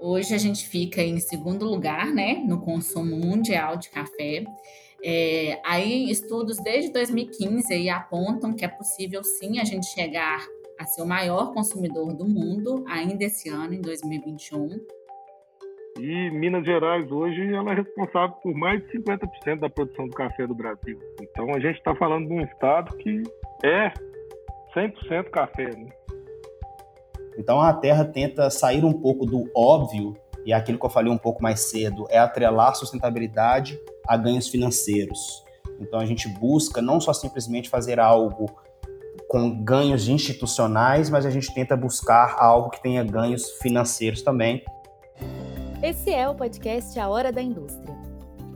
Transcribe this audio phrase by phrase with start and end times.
[0.00, 4.44] Hoje a gente fica em segundo lugar, né, no consumo mundial de café.
[5.04, 10.40] É, aí estudos desde 2015 aí apontam que é possível sim a gente chegar
[10.78, 14.68] a ser o maior consumidor do mundo ainda esse ano, em 2021.
[15.98, 20.46] E Minas Gerais hoje ela é responsável por mais de 50% da produção do café
[20.46, 20.98] do Brasil.
[21.20, 23.22] Então a gente está falando de um estado que
[23.64, 23.92] é
[24.76, 25.76] 100% café.
[25.76, 25.90] Né?
[27.38, 31.16] Então a Terra tenta sair um pouco do óbvio, e aquilo que eu falei um
[31.16, 35.44] pouco mais cedo, é atrelar sustentabilidade a ganhos financeiros.
[35.80, 38.46] Então a gente busca não só simplesmente fazer algo
[39.28, 44.64] com ganhos institucionais, mas a gente tenta buscar algo que tenha ganhos financeiros também.
[45.80, 47.96] Esse é o podcast A Hora da Indústria.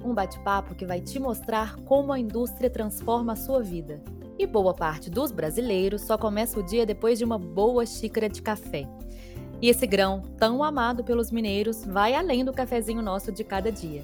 [0.05, 4.03] Um bate-papo que vai te mostrar como a indústria transforma a sua vida.
[4.39, 8.41] E boa parte dos brasileiros só começa o dia depois de uma boa xícara de
[8.41, 8.89] café.
[9.61, 14.03] E esse grão, tão amado pelos mineiros, vai além do cafezinho nosso de cada dia.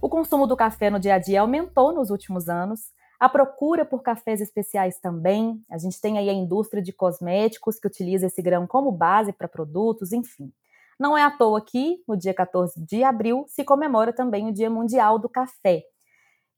[0.00, 4.00] O consumo do café no dia a dia aumentou nos últimos anos, a procura por
[4.00, 5.60] cafés especiais também.
[5.68, 9.48] A gente tem aí a indústria de cosméticos que utiliza esse grão como base para
[9.48, 10.52] produtos, enfim.
[10.98, 14.70] Não é à toa que, no dia 14 de abril, se comemora também o Dia
[14.70, 15.82] Mundial do Café.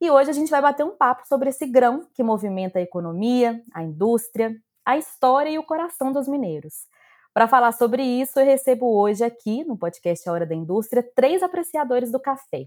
[0.01, 3.61] E hoje a gente vai bater um papo sobre esse grão que movimenta a economia,
[3.75, 6.87] a indústria, a história e o coração dos mineiros.
[7.35, 11.43] Para falar sobre isso, eu recebo hoje aqui, no podcast A Hora da Indústria, três
[11.43, 12.65] apreciadores do café.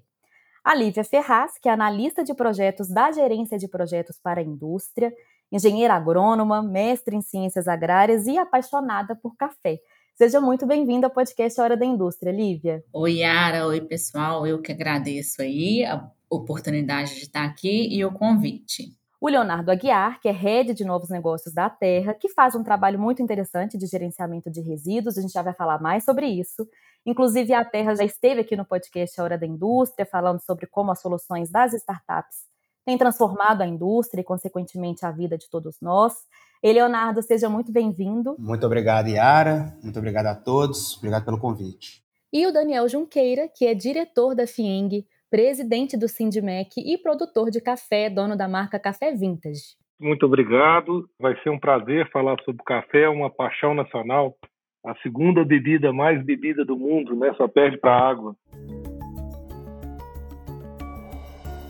[0.63, 5.11] A Lívia Ferraz, que é analista de projetos da Gerência de Projetos para a Indústria,
[5.51, 9.79] engenheira agrônoma, mestre em ciências agrárias e apaixonada por café.
[10.15, 12.83] Seja muito bem-vinda ao podcast Hora da Indústria, Lívia.
[12.93, 13.65] Oi, Yara.
[13.65, 14.45] Oi, pessoal.
[14.45, 15.83] Eu que agradeço aí
[16.35, 18.95] oportunidade de estar aqui e o convite.
[19.19, 22.99] O Leonardo Aguiar, que é head de novos negócios da Terra, que faz um trabalho
[22.99, 26.67] muito interessante de gerenciamento de resíduos, a gente já vai falar mais sobre isso.
[27.05, 30.91] Inclusive, a Terra já esteve aqui no podcast A Hora da Indústria, falando sobre como
[30.91, 32.51] as soluções das startups
[32.85, 36.13] têm transformado a indústria e, consequentemente, a vida de todos nós.
[36.61, 38.35] E Leonardo, seja muito bem-vindo.
[38.37, 39.73] Muito obrigado, Yara.
[39.81, 40.97] Muito obrigado a todos.
[40.97, 42.03] Obrigado pelo convite.
[42.31, 47.59] E o Daniel Junqueira, que é diretor da FIENG, presidente do Sindmec e produtor de
[47.59, 49.75] café, dono da marca Café Vintage.
[49.99, 51.09] Muito obrigado.
[51.19, 54.37] Vai ser um prazer falar sobre café, uma paixão nacional.
[54.85, 57.33] A segunda bebida mais bebida do mundo, né?
[57.35, 58.35] Só perde para água.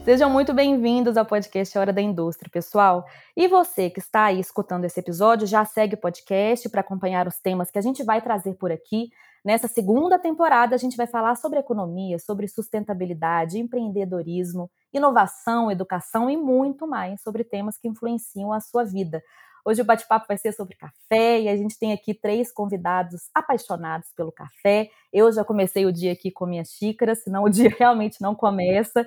[0.04, 3.06] Sejam muito bem-vindos ao podcast Hora da Indústria, pessoal.
[3.38, 7.40] E você que está aí escutando esse episódio, já segue o podcast para acompanhar os
[7.40, 9.08] temas que a gente vai trazer por aqui.
[9.44, 16.38] Nessa segunda temporada, a gente vai falar sobre economia, sobre sustentabilidade, empreendedorismo, inovação, educação e
[16.38, 19.22] muito mais sobre temas que influenciam a sua vida.
[19.66, 24.14] Hoje o bate-papo vai ser sobre café e a gente tem aqui três convidados apaixonados
[24.16, 24.90] pelo café.
[25.12, 29.06] Eu já comecei o dia aqui com minha xícara, senão o dia realmente não começa.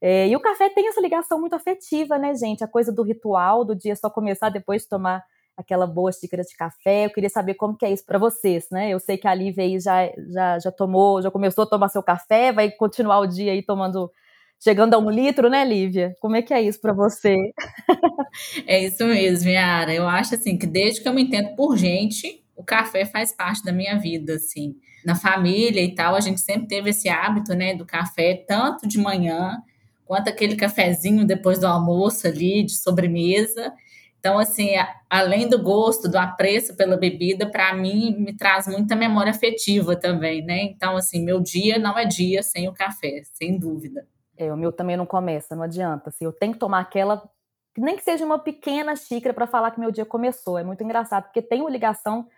[0.00, 2.62] É, e o café tem essa ligação muito afetiva, né, gente?
[2.62, 5.24] A coisa do ritual, do dia só começar depois de tomar
[5.56, 7.06] aquela boa xícara de café.
[7.06, 8.90] Eu queria saber como que é isso para vocês, né?
[8.90, 12.02] Eu sei que a Lívia aí já, já, já tomou, já começou a tomar seu
[12.02, 14.10] café, vai continuar o dia aí tomando,
[14.62, 16.14] chegando a um litro, né, Lívia?
[16.20, 17.36] Como é que é isso para você?
[18.66, 19.94] é isso mesmo, Yara.
[19.94, 23.62] Eu acho assim que desde que eu me entendo por gente, o café faz parte
[23.64, 24.74] da minha vida, assim.
[25.04, 28.98] Na família e tal, a gente sempre teve esse hábito, né, do café, tanto de
[28.98, 29.58] manhã
[30.04, 33.72] quanto aquele cafezinho depois do almoço ali, de sobremesa.
[34.22, 34.70] Então, assim,
[35.10, 40.44] além do gosto, do apreço pela bebida, para mim me traz muita memória afetiva também,
[40.44, 40.62] né?
[40.62, 44.06] Então, assim, meu dia não é dia sem o café, sem dúvida.
[44.36, 46.10] É, o meu também não começa, não adianta.
[46.10, 47.28] Assim, eu tenho que tomar aquela,
[47.76, 50.56] nem que seja uma pequena xícara para falar que meu dia começou.
[50.56, 52.28] É muito engraçado, porque tem uma ligação,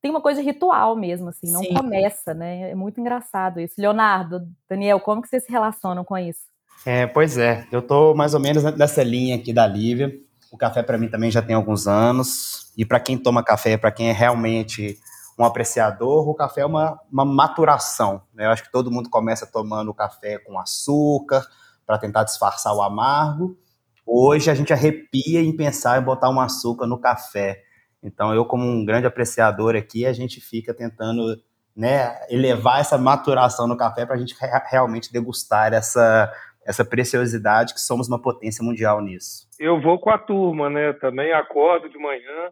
[0.00, 1.74] tem uma coisa ritual mesmo, assim, não Sim.
[1.74, 2.70] começa, né?
[2.70, 3.74] É muito engraçado isso.
[3.76, 6.48] Leonardo, Daniel, como que vocês se relacionam com isso?
[6.86, 10.26] É, pois é, eu tô mais ou menos nessa linha aqui da Lívia.
[10.50, 12.72] O café para mim também já tem alguns anos.
[12.76, 14.98] E para quem toma café, para quem é realmente
[15.38, 18.22] um apreciador, o café é uma, uma maturação.
[18.34, 18.46] Né?
[18.46, 21.46] Eu acho que todo mundo começa tomando café com açúcar
[21.86, 23.56] para tentar disfarçar o amargo.
[24.04, 27.62] Hoje a gente arrepia em pensar em botar um açúcar no café.
[28.02, 31.40] Então eu, como um grande apreciador aqui, a gente fica tentando
[31.76, 34.34] né, elevar essa maturação no café para a gente
[34.68, 36.32] realmente degustar essa
[36.68, 39.48] essa preciosidade que somos uma potência mundial nisso.
[39.58, 40.92] Eu vou com a turma, né?
[40.92, 42.50] Também acordo de manhã.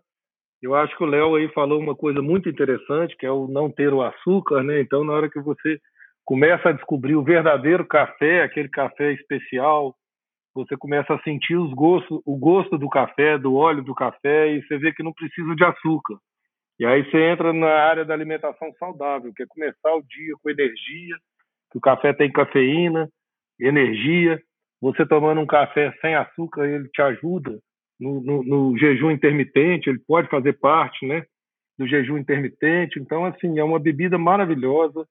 [0.62, 3.70] Eu acho que o Léo aí falou uma coisa muito interessante, que é o não
[3.70, 4.80] ter o açúcar, né?
[4.80, 5.78] Então, na hora que você
[6.24, 9.94] começa a descobrir o verdadeiro café, aquele café especial,
[10.54, 14.62] você começa a sentir os gostos, o gosto do café, do óleo do café, e
[14.62, 16.16] você vê que não precisa de açúcar.
[16.80, 20.48] E aí você entra na área da alimentação saudável, que é começar o dia com
[20.48, 21.16] energia,
[21.70, 23.10] que o café tem cafeína,
[23.60, 24.40] energia.
[24.80, 27.58] Você tomando um café sem açúcar, ele te ajuda
[27.98, 31.24] no, no, no jejum intermitente, ele pode fazer parte, né,
[31.78, 32.98] do jejum intermitente.
[32.98, 35.06] Então, assim, é uma bebida maravilhosa,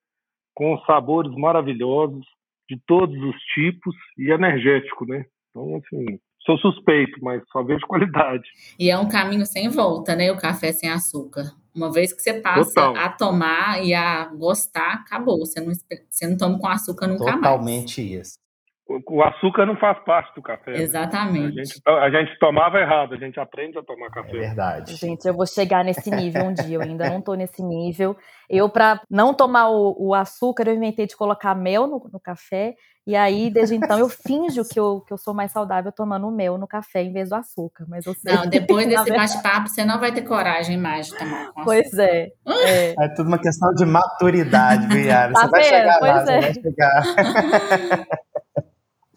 [0.54, 2.26] com sabores maravilhosos,
[2.70, 5.26] de todos os tipos e energético, né?
[5.50, 8.48] Então, assim, sou suspeito, mas só vejo qualidade.
[8.80, 10.32] E é um caminho sem volta, né?
[10.32, 11.52] O café sem açúcar.
[11.74, 12.96] Uma vez que você passa Total.
[12.96, 15.40] a tomar e a gostar, acabou.
[15.40, 15.74] Você não,
[16.10, 17.52] você não toma com açúcar nunca Totalmente mais.
[17.52, 18.45] Totalmente isso
[18.88, 20.72] o açúcar não faz parte do café.
[20.72, 20.82] Né?
[20.82, 21.56] Exatamente.
[21.56, 21.62] Né?
[21.62, 24.30] A, gente, a, gente, tomava errado, a gente aprende a tomar café.
[24.30, 24.96] É verdade.
[24.96, 28.16] Gente, eu vou chegar nesse nível um dia, eu ainda não tô nesse nível.
[28.48, 32.76] Eu, para não tomar o, o, açúcar, eu inventei de colocar mel no, no, café,
[33.08, 36.58] e aí, desde então, eu finjo que eu, que eu sou mais saudável tomando mel
[36.58, 37.86] no café em vez do açúcar.
[37.88, 41.52] Mas eu sei Não, depois desse bate-papo, você não vai ter coragem mais de tomar
[41.54, 42.30] com Pois é.
[42.48, 45.34] É, é tudo uma questão de maturidade, Viara.
[45.34, 46.26] Tá você vai chegar pois lá, é.
[46.26, 48.16] você vai chegar.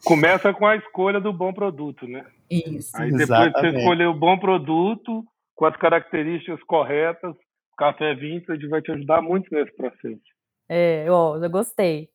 [0.03, 2.25] Começa com a escolha do bom produto, né?
[2.49, 2.95] Isso.
[2.95, 3.59] Aí depois Exatamente.
[3.59, 5.25] você escolher o bom produto,
[5.55, 7.35] com as características corretas,
[7.73, 10.21] o café vintage vai te ajudar muito nesse processo.
[10.67, 12.09] É, ó, eu gostei.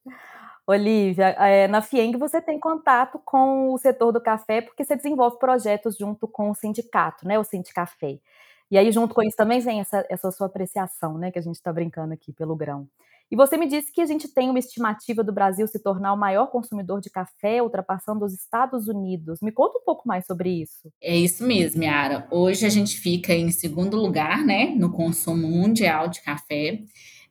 [0.66, 5.38] Olivia, é, na FIENG você tem contato com o setor do café porque você desenvolve
[5.38, 8.18] projetos junto com o sindicato, né, o Sindicafé.
[8.70, 11.56] E aí, junto com isso, também vem essa, essa sua apreciação, né, que a gente
[11.56, 12.88] está brincando aqui pelo grão.
[13.34, 16.16] E você me disse que a gente tem uma estimativa do Brasil se tornar o
[16.16, 19.40] maior consumidor de café, ultrapassando os Estados Unidos.
[19.42, 20.88] Me conta um pouco mais sobre isso.
[21.02, 22.28] É isso mesmo, Yara.
[22.30, 26.84] Hoje a gente fica em segundo lugar, né, no consumo mundial de café.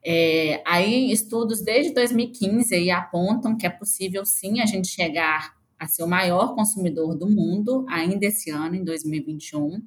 [0.04, 5.88] É, aí estudos desde 2015 aí apontam que é possível sim a gente chegar a
[5.88, 9.80] ser o maior consumidor do mundo ainda esse ano, em 2021.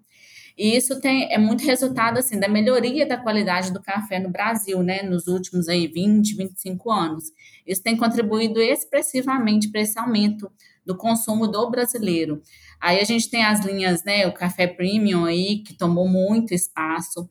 [0.57, 4.81] E isso tem, é muito resultado assim da melhoria da qualidade do café no Brasil,
[4.81, 7.25] né, nos últimos aí 20, 25 anos.
[7.65, 10.51] Isso tem contribuído expressivamente para esse aumento
[10.83, 12.41] do consumo do brasileiro.
[12.81, 17.29] Aí a gente tem as linhas, né, o café premium aí que tomou muito espaço,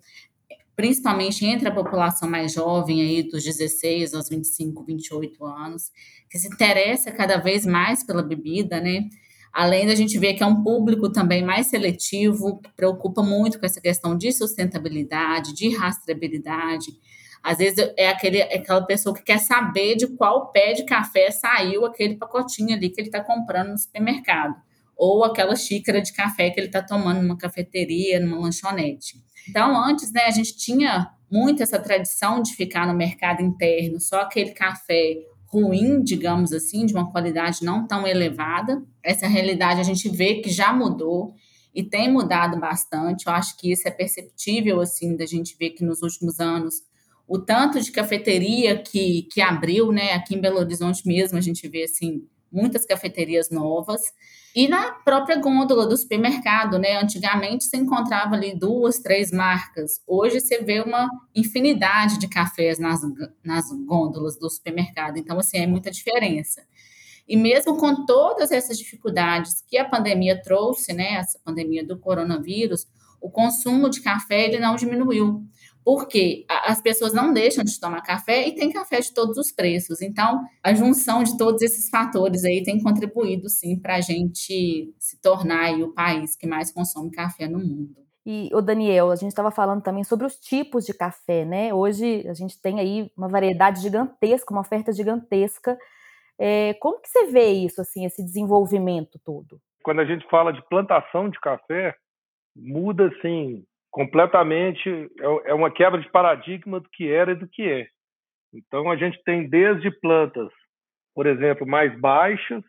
[0.77, 5.91] principalmente entre a população mais jovem aí dos 16 aos 25, 28 anos,
[6.31, 9.09] que se interessa cada vez mais pela bebida, né?
[9.57, 13.81] Além da gente ver que é um público também mais seletivo, preocupa muito com essa
[13.81, 16.89] questão de sustentabilidade, de rastreabilidade.
[17.43, 21.31] Às vezes é, aquele, é aquela pessoa que quer saber de qual pé de café
[21.31, 24.55] saiu aquele pacotinho ali que ele está comprando no supermercado.
[24.95, 29.25] Ou aquela xícara de café que ele está tomando numa cafeteria, numa lanchonete.
[29.49, 34.21] Então, antes, né, a gente tinha muito essa tradição de ficar no mercado interno, só
[34.21, 35.15] aquele café
[35.61, 38.83] ruim, digamos assim, de uma qualidade não tão elevada.
[39.03, 41.35] Essa realidade a gente vê que já mudou
[41.75, 43.27] e tem mudado bastante.
[43.27, 46.83] Eu acho que isso é perceptível, assim, da gente ver que nos últimos anos
[47.29, 51.67] o tanto de cafeteria que, que abriu, né, aqui em Belo Horizonte mesmo, a gente
[51.67, 54.01] vê, assim, muitas cafeterias novas.
[54.55, 56.97] E na própria gôndola do supermercado, né?
[56.97, 60.01] Antigamente você encontrava ali duas, três marcas.
[60.07, 63.01] Hoje você vê uma infinidade de cafés nas,
[63.45, 65.19] nas gôndolas do supermercado.
[65.19, 66.63] Então, assim, é muita diferença.
[67.29, 71.15] E mesmo com todas essas dificuldades que a pandemia trouxe, né?
[71.15, 72.87] Essa pandemia do coronavírus,
[73.21, 75.45] o consumo de café ele não diminuiu
[75.87, 80.03] porque as pessoas não deixam de tomar café e tem café de todos os preços.
[80.03, 85.23] Então, a junção de todos esses fatores aí tem contribuído, sim, para a gente se
[85.23, 88.05] tornar o país que mais consome café no mundo.
[88.27, 91.73] E, o Daniel, a gente estava falando também sobre os tipos de café, né?
[91.73, 95.79] Hoje a gente tem aí uma variedade gigantesca, uma oferta gigantesca.
[96.37, 99.61] É, como que você vê isso, assim, esse desenvolvimento todo?
[99.85, 101.95] Quando a gente fala de plantação de café,
[102.57, 103.65] muda, assim,
[103.97, 107.87] completamente é, é uma quebra de paradigma do que era e do que é.
[108.53, 110.51] Então a gente tem desde plantas,
[111.15, 112.63] por exemplo, mais baixas,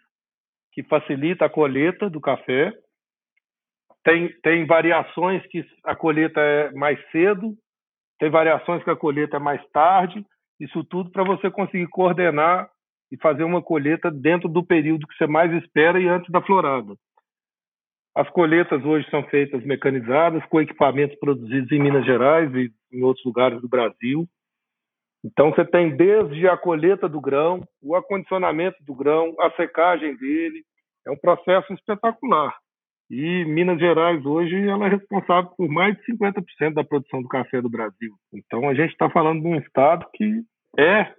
[0.72, 2.72] que facilita a colheita do café.
[4.06, 7.54] Tem, tem variações que a colheita é mais cedo,
[8.20, 10.26] tem variações que a colheita é mais tarde.
[10.58, 12.70] Isso tudo para você conseguir coordenar
[13.12, 16.96] e fazer uma colheita dentro do período que você mais espera e antes da florada.
[18.18, 23.24] As colheitas hoje são feitas mecanizadas, com equipamentos produzidos em Minas Gerais e em outros
[23.24, 24.28] lugares do Brasil.
[25.24, 30.64] Então, você tem desde a colheita do grão, o acondicionamento do grão, a secagem dele.
[31.06, 32.58] É um processo espetacular.
[33.08, 37.62] E Minas Gerais hoje ela é responsável por mais de 50% da produção do café
[37.62, 38.16] do Brasil.
[38.34, 40.42] Então, a gente está falando de um estado que
[40.76, 41.14] é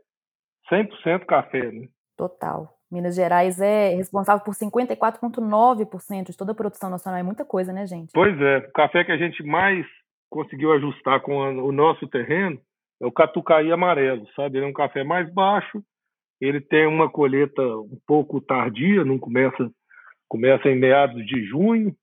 [0.69, 1.71] 100% café.
[1.71, 1.87] Né?
[2.19, 2.69] Total.
[2.91, 7.21] Minas Gerais é responsável por 54,9% de toda a produção nacional.
[7.21, 8.11] É muita coisa, né, gente?
[8.13, 8.59] Pois é.
[8.59, 9.87] O café que a gente mais
[10.29, 12.61] conseguiu ajustar com o nosso terreno
[13.01, 14.59] é o catucaí amarelo, sabe?
[14.59, 15.81] Ele é um café mais baixo,
[16.41, 19.71] ele tem uma colheita um pouco tardia, não começa
[20.29, 21.97] começa em meados de junho,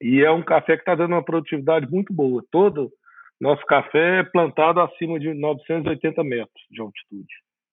[0.00, 2.44] e é um café que está dando uma produtividade muito boa.
[2.50, 2.90] Todo
[3.40, 7.32] nosso café é plantado acima de 980 metros de altitude.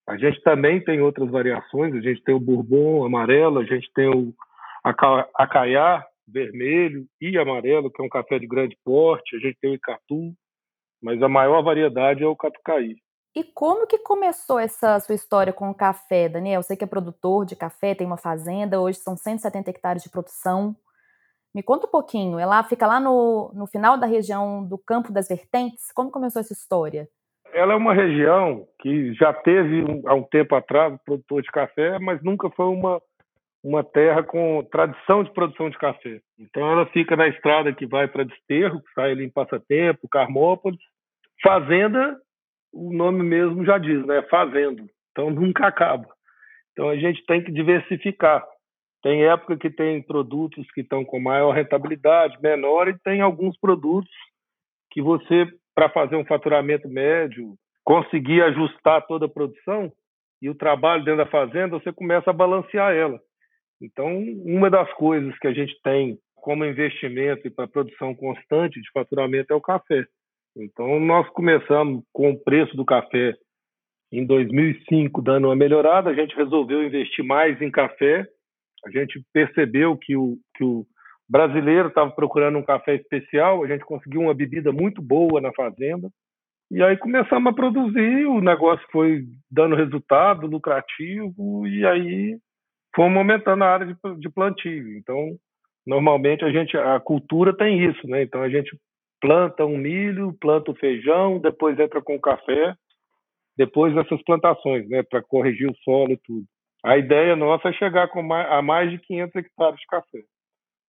[0.10, 4.10] A gente também tem outras variações, a gente tem o bourbon amarelo, a gente tem
[4.10, 4.34] o
[5.36, 9.76] acaiá vermelho e amarelo, que é um café de grande porte, a gente tem o
[9.76, 10.34] icatu,
[11.00, 12.96] mas a maior variedade é o catucaí.
[13.36, 16.64] E como que começou essa sua história com o café, Daniel?
[16.64, 20.76] Você que é produtor de café, tem uma fazenda, hoje são 170 hectares de produção.
[21.54, 25.28] Me conta um pouquinho, ela fica lá no, no final da região do Campo das
[25.28, 25.92] Vertentes.
[25.92, 27.08] Como começou essa história?
[27.54, 32.22] Ela é uma região que já teve, há um tempo atrás, produtor de café, mas
[32.24, 33.02] nunca foi uma,
[33.64, 36.22] uma terra com tradição de produção de café.
[36.38, 40.80] Então ela fica na estrada que vai para Desterro, que sai ali em Passatempo, Carmópolis.
[41.42, 42.18] Fazenda,
[42.74, 44.22] o nome mesmo já diz, né?
[44.30, 44.86] Fazendo.
[45.12, 46.08] Então nunca acaba.
[46.72, 48.46] Então a gente tem que diversificar.
[49.02, 54.12] Tem época que tem produtos que estão com maior rentabilidade, menor, e tem alguns produtos
[54.92, 55.48] que você,
[55.80, 57.56] para fazer um faturamento médio,
[57.86, 59.90] conseguir ajustar toda a produção
[60.42, 63.18] e o trabalho dentro da fazenda, você começa a balancear ela.
[63.82, 64.10] Então,
[64.44, 69.54] uma das coisas que a gente tem como investimento e para produção constante de faturamento
[69.54, 70.06] é o café.
[70.58, 73.34] Então, nós começamos com o preço do café
[74.12, 78.28] em 2005 dando uma melhorada, a gente resolveu investir mais em café.
[78.86, 80.86] A gente percebeu que o, que o
[81.30, 86.10] brasileiro estava procurando um café especial, a gente conseguiu uma bebida muito boa na fazenda.
[86.72, 92.38] E aí começamos a produzir, o negócio foi dando resultado, lucrativo, e aí
[92.96, 94.98] fomos aumentando a área de, de plantio.
[94.98, 95.36] Então,
[95.86, 98.22] normalmente a gente, a cultura tem isso, né?
[98.24, 98.76] Então a gente
[99.22, 102.76] planta um milho, planta o feijão, depois entra com o café,
[103.58, 105.04] depois dessas plantações, né?
[105.04, 106.46] Para corrigir o solo e tudo.
[106.84, 110.20] A ideia nossa é chegar com mais, a mais de 500 hectares de café.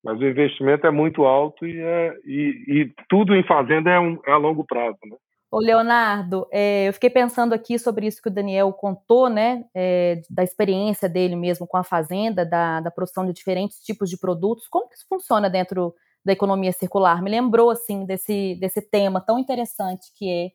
[0.03, 4.19] Mas o investimento é muito alto e, é, e, e tudo em fazenda é, um,
[4.27, 5.17] é a longo prazo, né?
[5.53, 10.23] Ô, Leonardo, é, eu fiquei pensando aqui sobre isso que o Daniel contou, né, é,
[10.31, 14.69] da experiência dele mesmo com a fazenda, da, da, produção de diferentes tipos de produtos.
[14.69, 15.93] Como que isso funciona dentro
[16.25, 17.21] da economia circular?
[17.21, 20.51] Me lembrou, assim, desse, desse tema tão interessante que é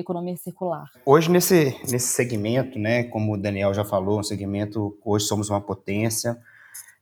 [0.00, 0.86] economia circular.
[1.04, 5.60] Hoje, nesse, nesse segmento, né, como o Daniel já falou, um segmento, hoje somos uma
[5.60, 6.38] potência,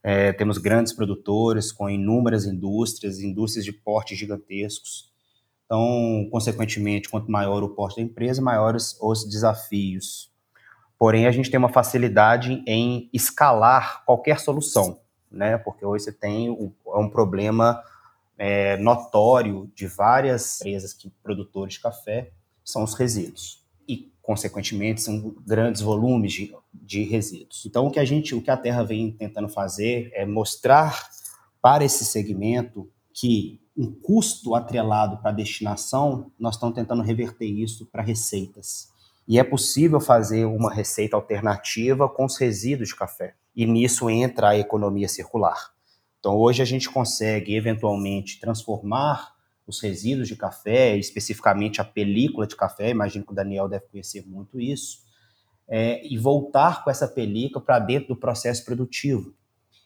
[0.07, 5.11] é, temos grandes produtores com inúmeras indústrias, indústrias de portes gigantescos,
[5.65, 10.31] então, consequentemente, quanto maior o porte da empresa, maiores os desafios.
[10.97, 14.97] Porém, a gente tem uma facilidade em escalar qualquer solução,
[15.29, 15.57] né?
[15.57, 17.83] Porque hoje você tem um, é problema
[18.37, 22.31] é, notório de várias empresas que produtores de café
[22.63, 23.66] são os resíduos
[24.27, 27.65] consequentemente, são grandes volumes de, de resíduos.
[27.65, 31.07] Então, o que a gente, o que a Terra vem tentando fazer é mostrar
[31.61, 37.85] para esse segmento que um custo atrelado para a destinação, nós estamos tentando reverter isso
[37.85, 38.89] para receitas.
[39.25, 43.33] E é possível fazer uma receita alternativa com os resíduos de café.
[43.55, 45.71] E nisso entra a economia circular.
[46.19, 49.36] Então, hoje a gente consegue, eventualmente, transformar
[49.67, 54.25] os resíduos de café, especificamente a película de café, imagino que o Daniel deve conhecer
[54.25, 54.99] muito isso,
[55.67, 59.35] é, e voltar com essa película para dentro do processo produtivo,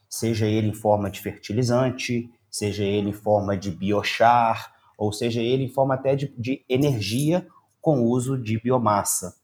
[0.07, 5.63] seja ele em forma de fertilizante, seja ele em forma de biochar, ou seja ele
[5.63, 7.47] em forma até de, de energia
[7.81, 9.35] com uso de biomassa.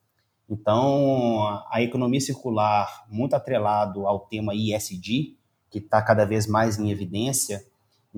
[0.47, 5.35] Então, a economia circular, muito atrelado ao tema ISD,
[5.69, 7.65] que está cada vez mais em evidência,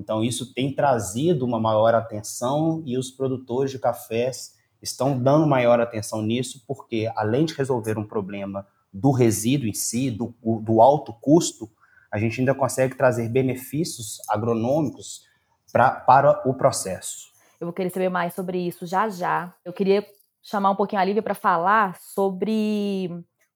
[0.00, 5.78] então isso tem trazido uma maior atenção e os produtores de cafés estão dando maior
[5.78, 11.12] atenção nisso, porque além de resolver um problema do resíduo em si, do, do alto
[11.12, 11.70] custo,
[12.10, 15.26] a gente ainda consegue trazer benefícios agronômicos
[15.70, 17.28] pra, para o processo.
[17.60, 19.54] Eu vou querer saber mais sobre isso já já.
[19.62, 20.04] Eu queria
[20.42, 23.10] chamar um pouquinho a Lívia para falar sobre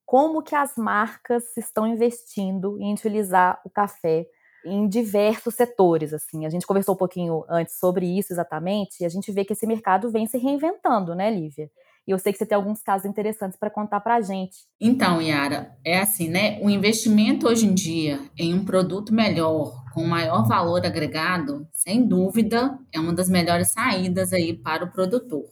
[0.04, 4.26] como que as marcas estão investindo em utilizar o café
[4.64, 6.46] em diversos setores, assim.
[6.46, 9.66] A gente conversou um pouquinho antes sobre isso exatamente, e a gente vê que esse
[9.66, 11.70] mercado vem se reinventando, né, Lívia?
[12.06, 14.56] E eu sei que você tem alguns casos interessantes para contar para a gente.
[14.78, 16.58] Então, Yara, é assim, né?
[16.60, 22.78] O investimento hoje em dia em um produto melhor, com maior valor agregado, sem dúvida,
[22.92, 25.44] é uma das melhores saídas aí para o produtor.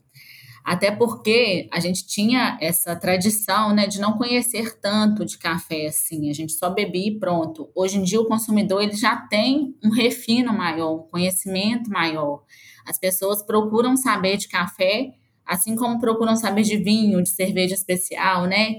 [0.65, 6.31] Até porque a gente tinha essa tradição, né, de não conhecer tanto de café assim,
[6.31, 7.69] a gente só bebia e pronto.
[7.75, 12.45] Hoje em dia o consumidor ele já tem um refino maior, um conhecimento maior.
[12.87, 15.13] As pessoas procuram saber de café,
[15.45, 18.77] assim como procuram saber de vinho, de cerveja especial, né?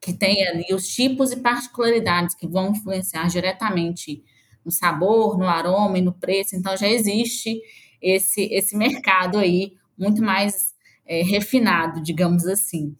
[0.00, 4.22] Que tem ali os tipos e particularidades que vão influenciar diretamente
[4.64, 6.54] no sabor, no aroma e no preço.
[6.54, 7.60] Então já existe
[8.00, 10.73] esse, esse mercado aí muito mais
[11.06, 12.96] é, refinado, digamos assim.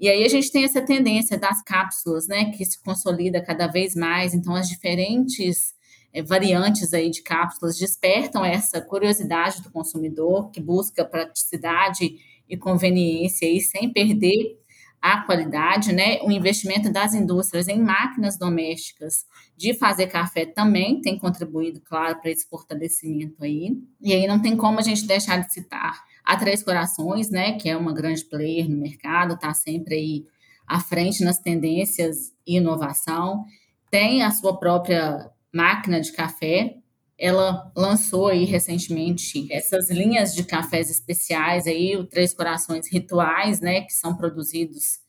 [0.00, 3.96] E aí a gente tem essa tendência das cápsulas, né, que se consolida cada vez
[3.96, 4.32] mais.
[4.32, 5.74] Então as diferentes
[6.12, 12.16] é, variantes aí de cápsulas despertam essa curiosidade do consumidor que busca praticidade
[12.48, 14.58] e conveniência aí sem perder
[15.00, 16.18] a qualidade, né?
[16.22, 22.30] O investimento das indústrias em máquinas domésticas de fazer café também tem contribuído, claro, para
[22.30, 23.76] esse fortalecimento aí.
[24.00, 27.52] E aí não tem como a gente deixar de citar a Três Corações, né?
[27.58, 30.26] Que é uma grande player no mercado, está sempre aí
[30.66, 33.46] à frente nas tendências e inovação.
[33.90, 36.76] Tem a sua própria máquina de café.
[37.18, 43.80] Ela lançou aí recentemente essas linhas de cafés especiais aí, o Três Corações Rituais, né,
[43.80, 45.00] que são produzidos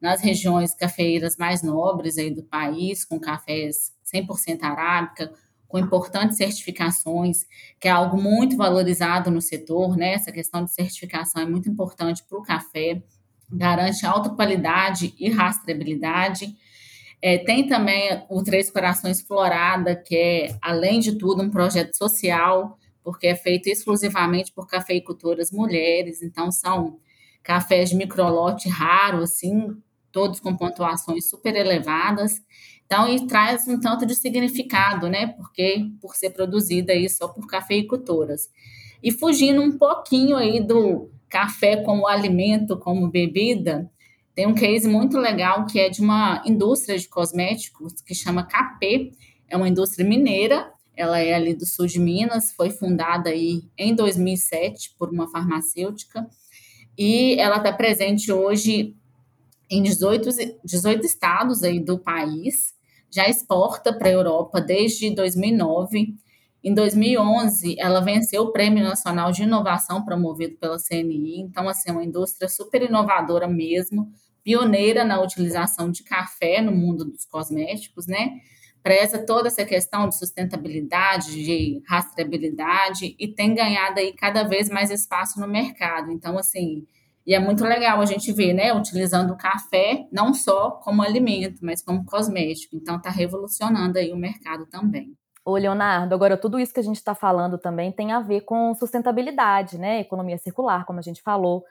[0.00, 5.32] nas regiões cafeeiras mais nobres aí do país, com cafés 100% arábica,
[5.68, 7.46] com importantes certificações,
[7.78, 10.14] que é algo muito valorizado no setor, né?
[10.14, 13.02] Essa questão de certificação é muito importante para o café,
[13.50, 16.56] garante alta qualidade e rastreabilidade.
[17.20, 22.78] É, tem também o Três Corações Florada, que é, além de tudo, um projeto social,
[23.02, 26.98] porque é feito exclusivamente por cafeicultoras mulheres, então são
[27.42, 29.76] cafés de microlote raro, assim,
[30.12, 32.40] todos com pontuações super elevadas.
[32.88, 35.26] Então, e traz um tanto de significado, né?
[35.26, 38.48] Porque por ser produzida aí só por cafeicultoras.
[39.02, 43.90] E fugindo um pouquinho aí do café como alimento, como bebida,
[44.34, 49.12] tem um case muito legal que é de uma indústria de cosméticos que chama KP,
[49.48, 53.94] é uma indústria mineira, ela é ali do sul de Minas, foi fundada aí em
[53.94, 56.26] 2007 por uma farmacêutica.
[56.96, 58.96] E ela está presente hoje
[59.70, 60.30] em 18,
[60.64, 62.77] 18 estados aí do país,
[63.10, 66.14] já exporta para a Europa desde 2009.
[66.62, 71.92] Em 2011, ela venceu o Prêmio Nacional de Inovação promovido pela CNI, então, assim, é
[71.92, 74.10] uma indústria super inovadora mesmo,
[74.42, 78.30] pioneira na utilização de café no mundo dos cosméticos, né?
[78.82, 84.90] Preza toda essa questão de sustentabilidade, de rastreabilidade e tem ganhado aí cada vez mais
[84.90, 86.10] espaço no mercado.
[86.10, 86.86] Então, assim,
[87.28, 91.58] e é muito legal a gente ver, né, utilizando o café não só como alimento,
[91.60, 92.74] mas como cosmético.
[92.74, 95.12] Então, está revolucionando aí o mercado também.
[95.44, 98.74] Ô, Leonardo, agora tudo isso que a gente está falando também tem a ver com
[98.74, 100.00] sustentabilidade, né?
[100.00, 101.64] Economia circular, como a gente falou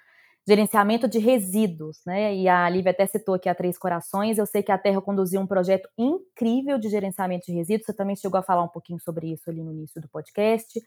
[0.48, 2.36] gerenciamento de resíduos, né?
[2.36, 4.38] E a Lívia até citou aqui a Três Corações.
[4.38, 7.88] Eu sei que a Terra conduziu um projeto incrível de gerenciamento de resíduos.
[7.88, 10.80] Você também chegou a falar um pouquinho sobre isso ali no início do podcast.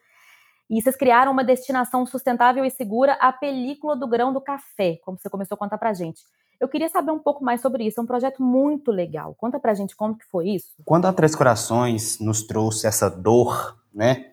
[0.70, 5.18] E vocês criaram uma destinação sustentável e segura à película do grão do café, como
[5.18, 6.20] você começou a contar pra gente.
[6.60, 7.98] Eu queria saber um pouco mais sobre isso.
[7.98, 9.34] É um projeto muito legal.
[9.34, 10.68] Conta pra gente como que foi isso.
[10.84, 14.30] Quando a Três Corações nos trouxe essa dor, né?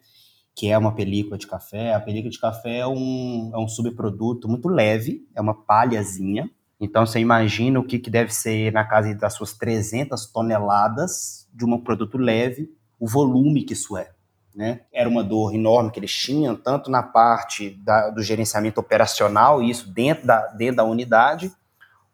[0.58, 1.93] que é uma película de café.
[1.93, 6.50] A película de café é um, é um subproduto muito leve, é uma palhazinha.
[6.80, 11.63] Então você imagina o que, que deve ser na casa das suas 300 toneladas de
[11.63, 14.10] um produto leve, o volume que isso é.
[14.58, 14.82] Né?
[14.91, 19.88] Era uma dor enorme que eles tinham, tanto na parte da, do gerenciamento operacional, isso
[19.88, 21.52] dentro da, dentro da unidade,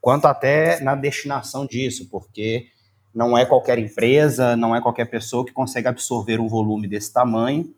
[0.02, 2.68] quanto até na destinação disso, porque
[3.16, 7.74] não é qualquer empresa, não é qualquer pessoa que consegue absorver um volume desse tamanho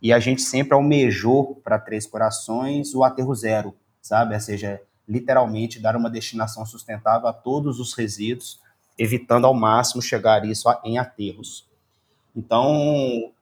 [0.00, 4.34] e a gente sempre almejou para Três Corações o aterro zero, sabe?
[4.34, 8.60] Ou seja, literalmente dar uma destinação sustentável a todos os resíduos,
[8.96, 11.66] evitando ao máximo chegar isso em aterros.
[12.36, 13.32] Então,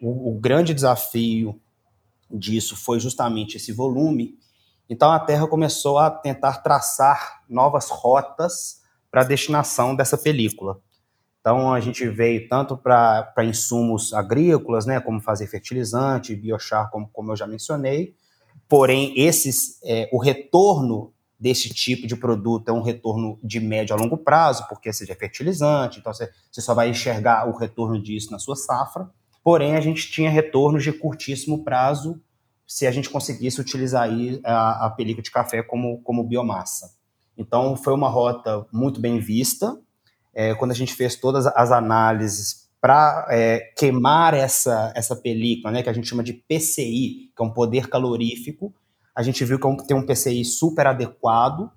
[0.00, 1.60] o, o grande desafio
[2.30, 4.38] disso foi justamente esse volume.
[4.88, 10.80] Então, a Terra começou a tentar traçar novas rotas para a destinação dessa película.
[11.40, 17.30] Então, a gente veio tanto para insumos agrícolas, né, como fazer fertilizante, biochar, como, como
[17.30, 18.16] eu já mencionei,
[18.68, 23.98] porém, esses, é, o retorno desse tipo de produto é um retorno de médio a
[23.98, 28.38] longo prazo, porque seja fertilizante, então você, você só vai enxergar o retorno disso na
[28.38, 29.08] sua safra,
[29.46, 32.20] porém, a gente tinha retornos de curtíssimo prazo
[32.66, 34.08] se a gente conseguisse utilizar
[34.44, 36.96] a, a película de café como, como biomassa.
[37.38, 39.78] Então, foi uma rota muito bem vista,
[40.34, 45.80] é, quando a gente fez todas as análises para é, queimar essa, essa película, né,
[45.80, 48.74] que a gente chama de PCI, que é um poder calorífico,
[49.14, 51.70] a gente viu que é tem um PCI super adequado.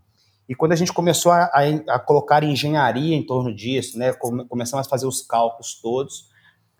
[0.47, 4.43] E quando a gente começou a, a, a colocar engenharia em torno disso, né, come,
[4.47, 6.28] começamos a fazer os cálculos todos,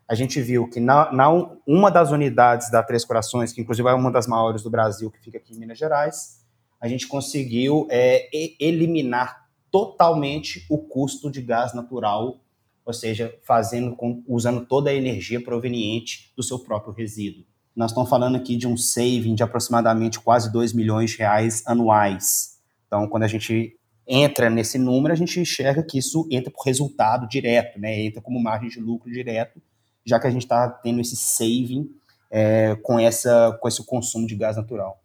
[0.10, 1.30] a gente viu que na, na,
[1.68, 5.20] uma das unidades da Três Corações, que inclusive é uma das maiores do Brasil, que
[5.20, 6.44] fica aqui em Minas Gerais,
[6.82, 8.28] a gente conseguiu é,
[8.60, 12.40] eliminar totalmente o custo de gás natural,
[12.84, 17.46] ou seja, fazendo com, usando toda a energia proveniente do seu próprio resíduo.
[17.76, 22.60] Nós estamos falando aqui de um saving de aproximadamente quase 2 milhões de reais anuais.
[22.88, 27.28] Então, quando a gente entra nesse número, a gente enxerga que isso entra por resultado
[27.28, 28.02] direto, né?
[28.02, 29.62] entra como margem de lucro direto
[30.10, 31.90] já que a gente está tendo esse saving
[32.32, 35.00] é, com, essa, com esse consumo de gás natural.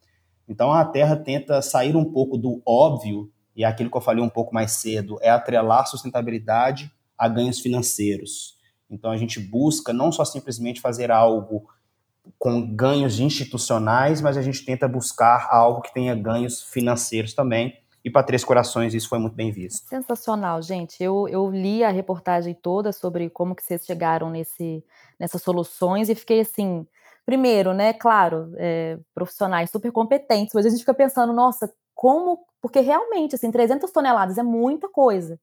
[0.48, 4.22] Então a Terra tenta sair um pouco do óbvio, e é aquilo que eu falei
[4.22, 8.56] um pouco mais cedo, é atrelar sustentabilidade a ganhos financeiros.
[8.90, 11.68] Então a gente busca não só simplesmente fazer algo
[12.38, 18.10] com ganhos institucionais, mas a gente tenta buscar algo que tenha ganhos financeiros também, e
[18.10, 19.88] para Três Corações isso foi muito bem visto.
[19.88, 21.02] Sensacional, gente.
[21.02, 24.84] Eu, eu li a reportagem toda sobre como que vocês chegaram nesse,
[25.18, 26.86] nessas soluções e fiquei assim,
[27.24, 32.80] primeiro, né, claro, é, profissionais super competentes, mas a gente fica pensando, nossa, como, porque
[32.80, 35.40] realmente, assim, 300 toneladas é muita coisa.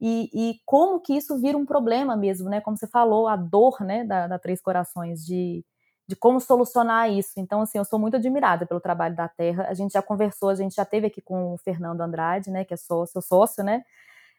[0.00, 2.62] E, e, como que isso vira um problema mesmo, né?
[2.62, 5.62] Como você falou, a dor, né, da, da Três Corações, de
[6.10, 7.34] de como solucionar isso.
[7.36, 9.66] Então, assim, eu sou muito admirada pelo trabalho da Terra.
[9.68, 12.74] A gente já conversou, a gente já teve aqui com o Fernando Andrade, né, que
[12.74, 13.84] é seu sócio, né?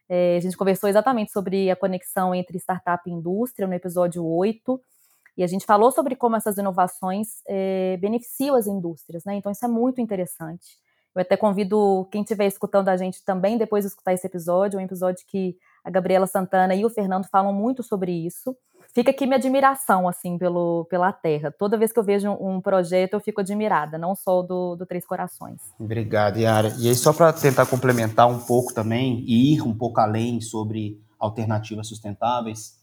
[0.10, 4.82] É, a gente conversou exatamente sobre a conexão entre startup e indústria no episódio 8.
[5.38, 9.36] E a gente falou sobre como essas inovações é, beneficiam as indústrias, né?
[9.36, 10.78] Então, isso é muito interessante.
[11.16, 14.84] Eu até convido quem estiver escutando a gente também depois de escutar esse episódio, um
[14.84, 15.56] episódio que
[15.86, 18.54] a Gabriela Santana e o Fernando falam muito sobre isso
[18.94, 21.52] fica aqui minha admiração, assim, pelo, pela Terra.
[21.52, 25.06] Toda vez que eu vejo um, projeto, eu fico admirada, não só do, do Três
[25.06, 25.62] Corações.
[25.80, 26.74] Obrigado, Yara.
[26.80, 31.02] E aí, só para tentar complementar um pouco também e ir um pouco além sobre
[31.20, 32.80] alternativas sustentáveis,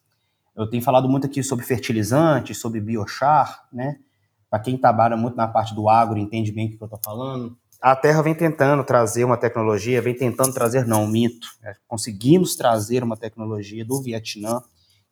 [0.57, 3.99] eu tenho falado muito aqui sobre fertilizantes, sobre biochar, né?
[4.51, 7.57] Para quem trabalha muito na parte do agro, entende bem o que eu estou falando.
[7.81, 11.47] A Terra vem tentando trazer uma tecnologia, vem tentando trazer, não, um mito.
[11.63, 14.61] É, conseguimos trazer uma tecnologia do Vietnã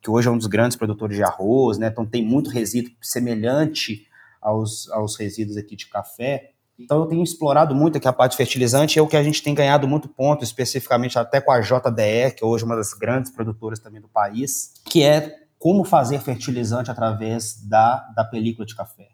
[0.06, 1.88] que hoje é um dos grandes produtores de arroz, né?
[1.88, 4.06] Então tem muito resíduo semelhante
[4.40, 6.52] aos, aos resíduos aqui de café.
[6.78, 9.52] Então eu tenho explorado muito aqui a parte fertilizante, é o que a gente tem
[9.52, 13.80] ganhado muito ponto, especificamente até com a JDE, que é hoje uma das grandes produtoras
[13.80, 19.08] também do país, que é como fazer fertilizante através da, da película de café.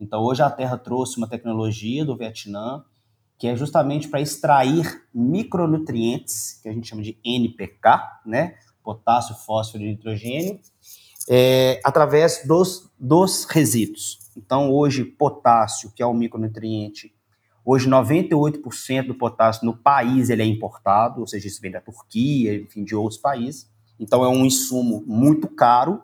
[0.00, 2.82] Então hoje a Terra trouxe uma tecnologia do Vietnã
[3.36, 8.54] que é justamente para extrair micronutrientes, que a gente chama de NPK, né?
[8.82, 10.60] Potássio, fósforo e nitrogênio,
[11.28, 14.18] é, através dos, dos resíduos.
[14.36, 17.14] Então, hoje, potássio, que é um micronutriente,
[17.64, 22.54] hoje 98% do potássio no país ele é importado, ou seja, isso vem da Turquia,
[22.54, 23.70] enfim, de outros países.
[23.98, 26.02] Então, é um insumo muito caro.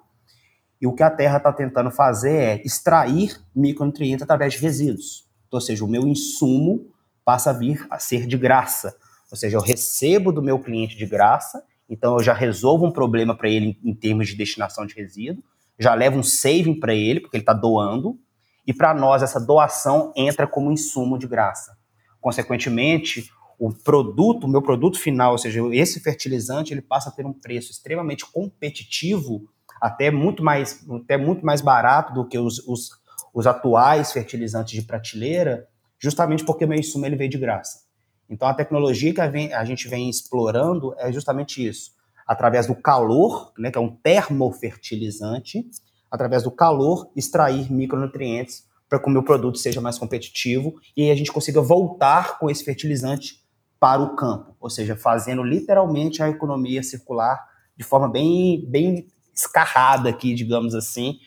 [0.81, 5.27] E o que a Terra está tentando fazer é extrair micronutrientes através de resíduos.
[5.47, 6.91] Então, ou seja, o meu insumo
[7.25, 8.95] passa a vir a ser de graça.
[9.31, 13.37] Ou seja, eu recebo do meu cliente de graça então eu já resolvo um problema
[13.37, 15.43] para ele em, em, termos de destinação de resíduo,
[15.79, 18.19] já levo um saving para ele, porque ele está doando,
[18.67, 21.77] e para nós essa doação entra como insumo de graça.
[22.21, 27.25] Consequentemente, o produto, o meu produto final, ou seja, esse fertilizante, ele passa a ter
[27.25, 29.49] um preço extremamente competitivo,
[29.81, 32.91] até muito mais, até muito mais barato do que os, os,
[33.33, 35.69] os atuais fertilizantes de prateleira,
[35.99, 37.86] justamente porque meu insumo ele veio de graça.
[38.29, 41.93] Então, a tecnologia que a gente vem explorando é justamente isso.
[42.27, 45.65] Através do calor, né, que é um termofertilizante,
[46.11, 51.15] através do calor, extrair micronutrientes para que o meu produto seja mais competitivo e a
[51.15, 53.45] gente consiga voltar com esse fertilizante
[53.79, 60.09] para o campo, ou seja, fazendo literalmente a economia circular de forma bem, bem escarrada
[60.09, 61.19] aqui, digamos assim.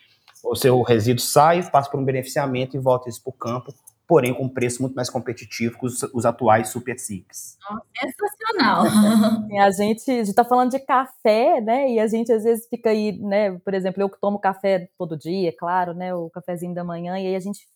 [0.44, 3.74] O seu resíduo sai, passa por um beneficiamento e volta isso para o campo,
[4.10, 7.60] porém com um preço muito mais competitivo que os, os atuais super simples.
[7.96, 8.84] Sensacional!
[9.62, 11.92] a gente está falando de café, né?
[11.92, 13.60] E a gente às vezes fica aí, né?
[13.60, 16.12] Por exemplo, eu que tomo café todo dia, claro, né?
[16.16, 17.68] O cafezinho da manhã, e aí a gente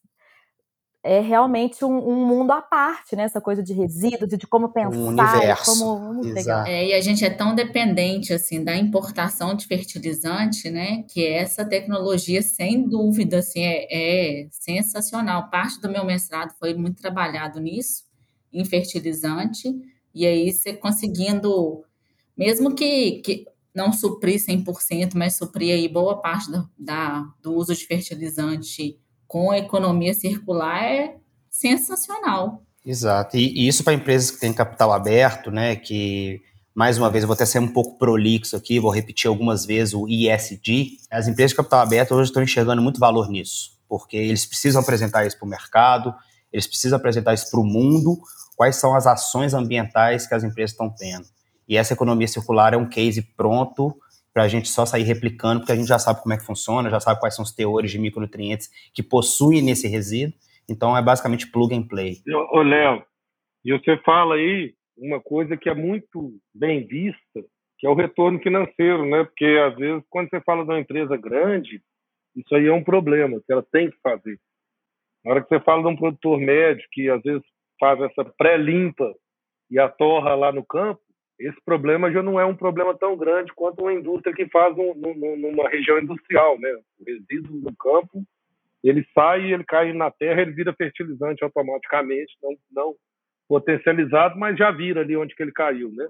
[1.04, 3.24] é realmente um, um, mundo à parte, né?
[3.24, 5.66] Essa coisa de resíduos, de como pensar, um universo.
[5.66, 6.66] como legal.
[6.66, 11.04] É, e a gente é tão dependente assim da importação de fertilizante, né?
[11.10, 13.88] Que essa tecnologia, sem dúvida, assim, é,
[14.44, 15.50] é sensacional.
[15.50, 18.06] Parte do meu mestrado foi muito trabalhado nisso,
[18.54, 19.70] em fertilizante,
[20.16, 21.84] e aí você conseguindo,
[22.38, 27.76] mesmo que, que não suprir 100%, mas suprir aí boa parte da, da do uso
[27.76, 29.03] de fertilizante
[29.34, 31.16] com a economia circular é
[31.50, 32.62] sensacional.
[32.86, 33.36] Exato.
[33.36, 36.40] E, e isso para empresas que têm capital aberto, né, que
[36.76, 39.96] mais uma vez, eu vou até ser um pouco prolixo aqui, vou repetir algumas vezes
[39.96, 41.00] o ISD.
[41.10, 45.26] As empresas de capital aberto hoje estão enxergando muito valor nisso, porque eles precisam apresentar
[45.26, 46.14] isso para o mercado,
[46.52, 48.20] eles precisam apresentar isso para o mundo,
[48.56, 51.26] quais são as ações ambientais que as empresas estão tendo.
[51.68, 53.96] E essa economia circular é um case pronto
[54.34, 56.90] para a gente só sair replicando, porque a gente já sabe como é que funciona,
[56.90, 60.34] já sabe quais são os teores de micronutrientes que possuem nesse resíduo.
[60.68, 62.18] Então é basicamente plug and play.
[62.52, 63.04] Ô, Léo,
[63.64, 67.44] e você fala aí uma coisa que é muito bem vista,
[67.78, 69.24] que é o retorno financeiro, né?
[69.24, 71.82] Porque às vezes quando você fala de uma empresa grande,
[72.36, 74.40] isso aí é um problema que ela tem que fazer.
[75.24, 77.44] Na hora que você fala de um produtor médio que às vezes
[77.80, 79.14] faz essa pré-limpa
[79.70, 81.02] e a torra lá no campo,
[81.40, 84.94] esse problema já não é um problema tão grande quanto uma indústria que faz um,
[84.94, 86.70] numa região industrial, né?
[87.00, 88.24] O resíduo no campo,
[88.84, 92.96] ele sai, ele cai na terra, ele vira fertilizante automaticamente, não, não
[93.48, 96.08] potencializado, mas já vira ali onde que ele caiu, né?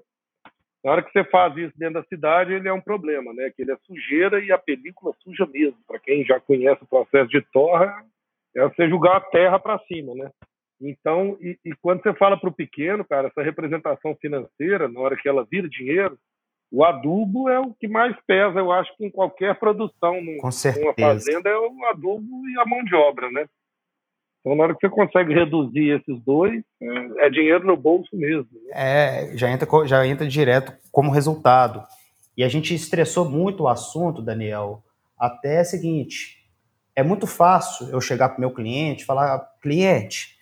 [0.84, 3.50] Na hora que você faz isso dentro da cidade, ele é um problema, né?
[3.56, 5.78] Que ele é sujeira e a película suja mesmo.
[5.88, 8.04] Para quem já conhece o processo de torra,
[8.56, 10.30] é você jogar a terra para cima, né?
[10.84, 15.16] Então, e, e quando você fala para o pequeno, cara, essa representação financeira, na hora
[15.16, 16.18] que ela vira dinheiro,
[16.70, 20.94] o adubo é o que mais pesa, eu acho que em qualquer produção num, numa
[21.00, 23.48] fazenda é o adubo e a mão de obra, né?
[24.42, 28.50] Então, na hora que você consegue reduzir esses dois, é, é dinheiro no bolso mesmo.
[28.52, 28.72] Né?
[28.74, 31.82] É, já entra, já entra direto como resultado.
[32.36, 34.84] E a gente estressou muito o assunto, Daniel,
[35.18, 36.44] até o seguinte:
[36.94, 40.36] é muito fácil eu chegar para o meu cliente e falar, cliente,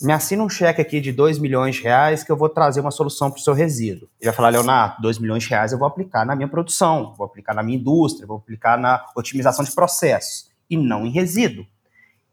[0.00, 2.90] me assina um cheque aqui de 2 milhões de reais que eu vou trazer uma
[2.90, 4.08] solução para o seu resíduo.
[4.20, 7.26] Ele vai falar, Leonardo, 2 milhões de reais eu vou aplicar na minha produção, vou
[7.26, 11.66] aplicar na minha indústria, vou aplicar na otimização de processos, e não em resíduo.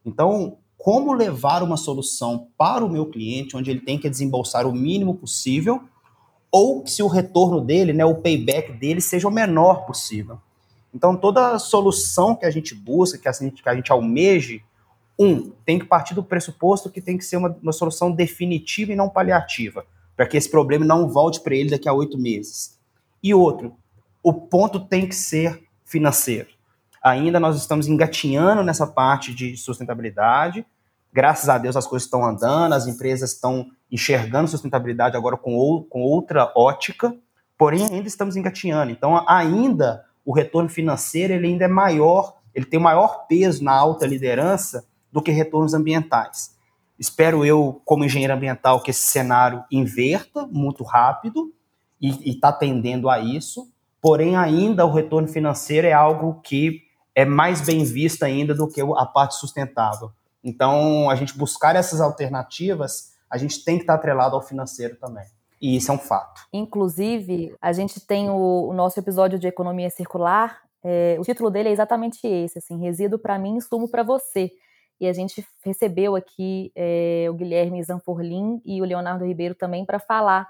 [0.06, 4.72] Então, como levar uma solução para o meu cliente, onde ele tem que desembolsar o
[4.72, 5.82] mínimo possível,
[6.52, 10.38] ou se o retorno dele, né, o payback dele, seja o menor possível.
[10.94, 14.64] Então, toda solução que a gente busca, que a gente, que a gente almeje,
[15.18, 18.96] um, tem que partir do pressuposto que tem que ser uma, uma solução definitiva e
[18.96, 22.78] não paliativa, para que esse problema não volte para ele daqui a oito meses.
[23.24, 23.76] E outro,
[24.22, 26.50] o ponto tem que ser financeiro.
[27.04, 30.66] Ainda nós estamos engatinhando nessa parte de sustentabilidade.
[31.14, 35.84] Graças a Deus as coisas estão andando, as empresas estão enxergando sustentabilidade agora com, ou,
[35.84, 37.16] com outra ótica,
[37.58, 38.92] porém ainda estamos engatinhando.
[38.92, 44.08] Então ainda o retorno financeiro ele ainda é maior, ele tem maior peso na alta
[44.08, 44.84] liderança
[45.16, 46.54] do que retornos ambientais.
[47.00, 51.54] Espero eu, como engenheiro ambiental, que esse cenário inverta muito rápido
[52.02, 56.82] e está tendendo a isso, porém ainda o retorno financeiro é algo que
[57.16, 60.12] é mais bem visto ainda do que a parte sustentável.
[60.44, 65.24] Então, a gente buscar essas alternativas, a gente tem que estar atrelado ao financeiro também.
[65.62, 66.42] E isso é um fato.
[66.52, 70.60] Inclusive, a gente tem o, o nosso episódio de economia circular.
[70.84, 74.52] É, o título dele é exatamente esse, assim, resíduo para mim, insumo para você
[75.00, 80.00] e a gente recebeu aqui é, o Guilherme Zanforlin e o Leonardo Ribeiro também para
[80.00, 80.48] falar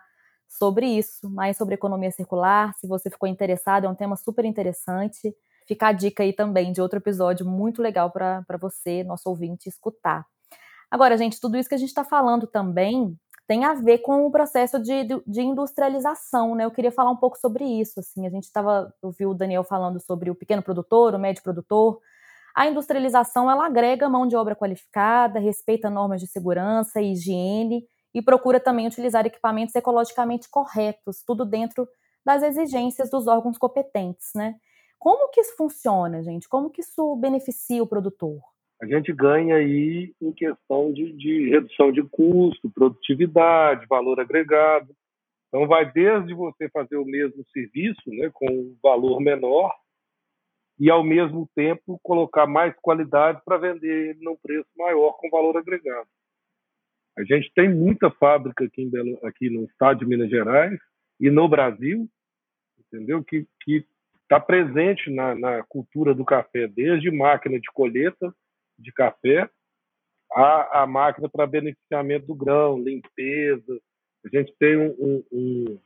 [0.47, 2.73] sobre isso, mais sobre economia circular.
[2.75, 5.35] Se você ficou interessado, é um tema super interessante.
[5.67, 10.25] Fica a dica aí também de outro episódio muito legal para você, nosso ouvinte, escutar.
[10.89, 14.31] Agora, gente, tudo isso que a gente está falando também tem a ver com o
[14.31, 16.65] processo de, de, industrialização, né?
[16.65, 17.99] Eu queria falar um pouco sobre isso.
[17.99, 21.99] Assim, a gente estava, ouviu o Daniel falando sobre o pequeno produtor, o médio produtor,
[22.55, 28.21] a industrialização ela agrega mão de obra qualificada, respeita normas de segurança e higiene e
[28.21, 31.85] procura também utilizar equipamentos ecologicamente corretos, tudo dentro
[32.25, 34.55] das exigências dos órgãos competentes, né?
[34.97, 36.47] Como que isso funciona, gente?
[36.47, 38.39] Como que isso beneficia o produtor?
[38.81, 44.95] A gente ganha aí em questão de, de redução de custo, produtividade, valor agregado.
[45.49, 49.71] Então, vai desde você fazer o mesmo serviço, né, com um valor menor,
[50.79, 55.57] e, ao mesmo tempo, colocar mais qualidade para vender ele num preço maior com valor
[55.57, 56.07] agregado.
[57.17, 60.77] A gente tem muita fábrica aqui, Belo, aqui no estado de Minas Gerais
[61.19, 62.09] e no Brasil,
[62.77, 63.23] entendeu?
[63.23, 63.47] Que
[64.23, 68.33] está presente na, na, cultura do café, desde máquina de colheita
[68.77, 69.49] de café
[70.33, 73.79] a, a máquina para beneficiamento do grão, limpeza.
[74.25, 75.79] A gente tem um, um,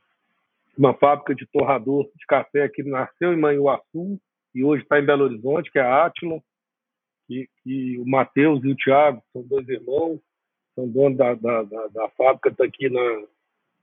[0.76, 4.20] uma fábrica de torrador de café que nasceu em Manhuaçu,
[4.54, 6.40] e hoje está em Belo Horizonte, que é a Átila,
[7.26, 10.20] que, que o Matheus e o Thiago são dois irmãos,
[10.74, 13.22] são donos da, da, da, da fábrica, está aqui na,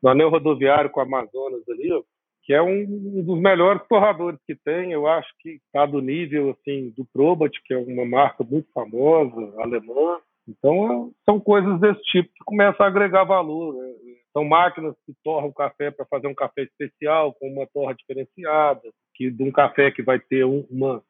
[0.01, 2.03] no anel rodoviário com a Amazonas ali, ó,
[2.43, 6.93] que é um, dos melhores torradores que tem, eu acho que está do nível assim
[6.95, 10.19] do Probat, que é uma marca muito famosa, alemã.
[10.47, 13.75] Então, são coisas desse tipo que começam a agregar valor.
[13.75, 13.93] Né?
[14.31, 18.81] São máquinas que torram o café para fazer um café especial, com uma torra diferenciada,
[19.13, 21.03] que de um café que vai ter um, uma,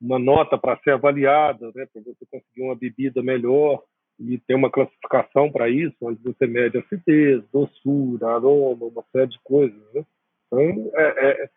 [0.00, 3.82] uma nota para ser avaliada, né, para você conseguir uma bebida melhor
[4.20, 9.40] e tem uma classificação para isso, onde você mede acidez, doçura, aroma, uma série de
[9.42, 9.76] coisas.
[9.92, 10.04] Né?
[10.46, 11.50] Então, é, é,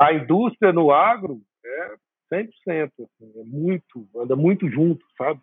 [0.00, 1.94] a indústria no agro é
[2.32, 5.40] 100%, assim, é muito, anda muito junto, sabe?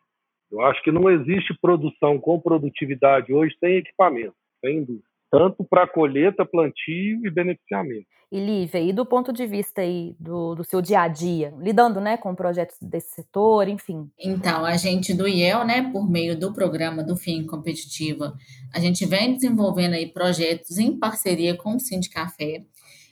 [0.51, 5.87] Eu acho que não existe produção com produtividade hoje sem equipamento, sem indústria tanto para
[5.87, 8.07] colheita, plantio e beneficiamento.
[8.31, 11.99] E Lívia, e do ponto de vista aí do, do seu dia a dia, lidando
[11.99, 14.07] né, com projetos desse setor, enfim?
[14.19, 18.35] Então, a gente do IEL, né, por meio do programa do FIM Competitiva,
[18.73, 22.63] a gente vem desenvolvendo aí projetos em parceria com o Sindicafé,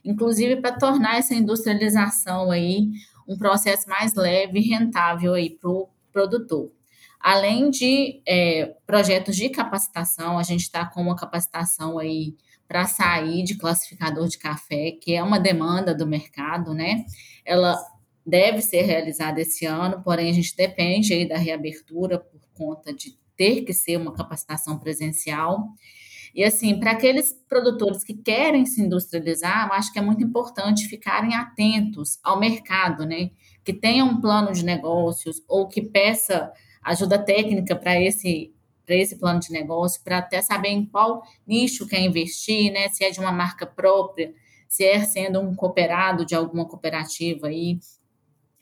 [0.06, 2.89] inclusive para tornar essa industrialização aí
[3.28, 6.77] um processo mais leve e rentável aí para o produtor.
[7.20, 12.36] Além de é, projetos de capacitação, a gente está com uma capacitação aí
[12.68, 17.06] para sair de classificador de café, que é uma demanda do mercado, né?
[17.46, 17.78] Ela
[18.26, 23.18] deve ser realizada esse ano, porém a gente depende aí da reabertura por conta de
[23.38, 25.70] ter que ser uma capacitação presencial.
[26.36, 30.88] E assim, para aqueles produtores que querem se industrializar, eu acho que é muito importante
[30.88, 33.32] ficarem atentos ao mercado, né?
[33.64, 36.52] Que tenha um plano de negócios ou que peça
[36.89, 38.54] ajuda técnica para esse
[38.86, 42.88] para esse plano de negócio, para até saber em qual nicho quer investir, né?
[42.88, 44.34] Se é de uma marca própria,
[44.69, 47.80] se é sendo um cooperado de alguma cooperativa aí,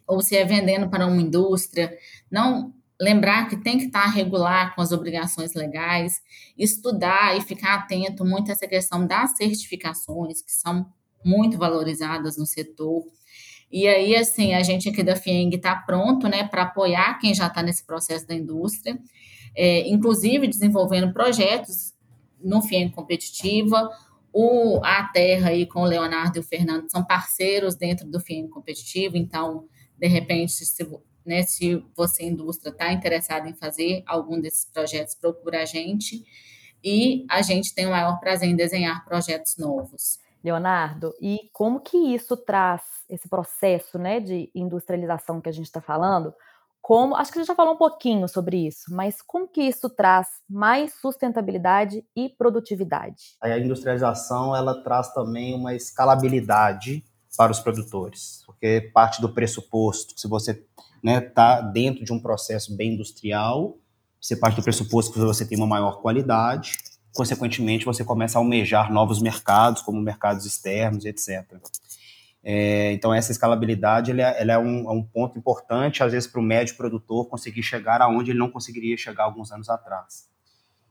[0.07, 1.95] ou se é vendendo para uma indústria.
[2.29, 6.21] Não lembrar que tem que estar regular com as obrigações legais,
[6.57, 10.91] estudar e ficar atento muito a essa questão das certificações, que são
[11.23, 13.03] muito valorizadas no setor.
[13.75, 17.47] E aí, assim, a gente aqui da FIENG está pronto, né, para apoiar quem já
[17.47, 18.97] está nesse processo da indústria,
[19.53, 21.93] é, inclusive desenvolvendo projetos
[22.41, 23.89] no FIENG Competitiva,
[24.31, 28.47] o, a Terra aí com o Leonardo e o Fernando são parceiros dentro do FIENG
[28.47, 29.67] Competitivo, então,
[29.99, 30.89] de repente, se,
[31.25, 36.23] né, se você, indústria, está interessado em fazer algum desses projetos, procura a gente,
[36.81, 40.23] e a gente tem o maior prazer em desenhar projetos novos.
[40.45, 45.81] Leonardo, e como que isso traz esse processo né, de industrialização que a gente está
[45.81, 46.31] falando?
[46.79, 49.89] Como, acho que a gente já falou um pouquinho sobre isso, mas como que isso
[49.89, 53.35] traz mais sustentabilidade e produtividade?
[53.41, 57.03] A industrialização ela traz também uma escalabilidade
[57.35, 60.63] para os produtores, porque parte do pressuposto, se você está
[61.03, 63.79] né, tá dentro de um processo bem industrial,
[64.21, 66.77] você parte do pressuposto que você tem uma maior qualidade,
[67.15, 71.45] consequentemente, você começa a almejar novos mercados, como mercados externos, etc.
[72.43, 76.29] É, então, essa escalabilidade ela é, ela é, um, é, um, ponto importante, às vezes,
[76.29, 80.27] para o médio produtor conseguir chegar aonde ele não conseguiria chegar alguns anos atrás.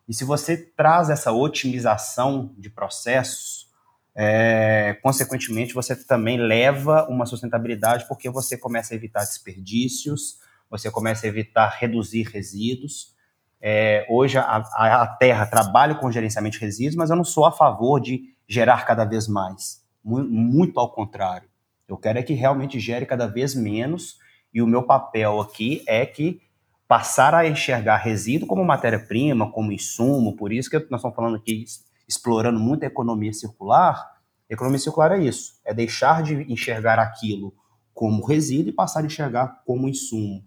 [0.09, 3.71] E se você traz essa otimização de processos,
[4.17, 10.39] é, consequentemente, você também leva uma sustentabilidade, porque você começa a evitar desperdícios,
[10.71, 13.14] você começa a evitar reduzir resíduos,
[13.67, 17.51] é, hoje a, a, Terra trabalha com gerenciamento de resíduos, mas eu não sou a
[17.51, 19.83] favor de gerar cada vez mais.
[20.05, 21.49] Muito, muito ao contrário.
[21.89, 24.19] Eu quero é que realmente gere cada vez menos,
[24.53, 26.43] e o meu papel aqui é que
[26.87, 31.65] passar a enxergar resíduo como matéria-prima, como insumo, por isso que nós estamos falando aqui,
[32.07, 34.21] explorando muito a economia circular.
[34.47, 37.55] economia circular é isso, é deixar de enxergar aquilo
[37.95, 40.45] como resíduo e passar a enxergar como insumo.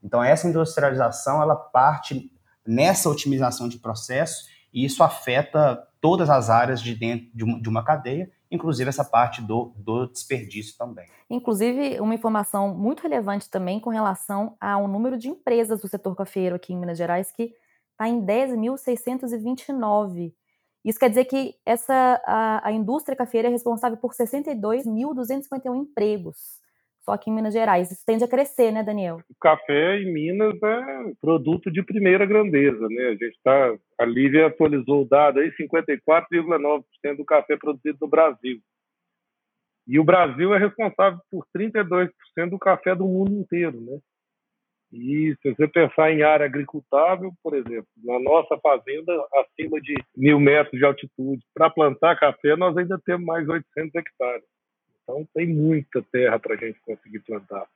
[0.00, 2.30] Então, essa industrialização, ela parte
[2.66, 8.30] nessa otimização de processo, e isso afeta todas as áreas de dentro de uma, cadeia,
[8.50, 11.06] inclusive essa parte do, do desperdício também.
[11.28, 16.56] Inclusive, uma informação muito relevante também com relação ao número de empresas do setor cafeiro
[16.56, 17.52] aqui em Minas Gerais, que
[17.92, 20.32] está em 10.629.
[20.82, 26.59] Isso quer dizer que essa, a, a indústria cafeira é responsável por 62.251 empregos
[27.12, 27.90] aqui em Minas Gerais.
[27.90, 29.20] Isso tende a crescer, né, Daniel?
[29.28, 33.06] O café em Minas é produto de primeira grandeza, né?
[33.08, 38.60] A gente está, a Lívia atualizou o dado aí, 54,9% do café produzido no Brasil.
[39.86, 42.10] E o Brasil é responsável por 32%
[42.48, 43.98] do café do mundo inteiro, né?
[44.92, 50.40] E se você pensar em área agricultável, por exemplo, na nossa fazenda, acima de mil
[50.40, 54.44] metros de altitude, para plantar café, nós ainda temos mais 800 hectares.
[55.10, 57.66] Então tem muita terra para a gente conseguir plantar.